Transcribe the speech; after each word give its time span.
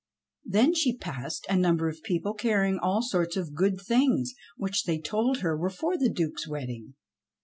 Then 0.43 0.73
she 0.73 0.97
passed 0.97 1.45
a 1.47 1.55
number 1.55 1.87
of 1.87 2.01
people 2.01 2.33
carrying 2.33 2.79
all 2.79 3.03
sorts 3.03 3.37
of 3.37 3.53
good 3.53 3.79
things 3.79 4.33
which 4.57 4.85
they 4.85 4.97
told 4.97 5.41
her 5.41 5.55
were 5.55 5.69
for 5.69 5.95
the 5.95 6.09
Duke's 6.09 6.47
wedding. 6.47 6.95